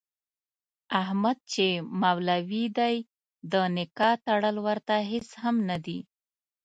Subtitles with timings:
[1.01, 1.65] احمد چې
[2.01, 2.95] مولوي دی
[3.51, 5.99] د نکاح تړل ورته هېڅ هم نه دي.